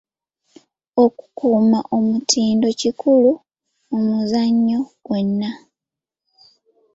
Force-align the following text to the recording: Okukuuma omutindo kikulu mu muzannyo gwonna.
Okukuuma 1.03 1.79
omutindo 1.97 2.67
kikulu 2.81 3.31
mu 3.91 3.99
muzannyo 4.09 4.79
gwonna. 5.03 5.49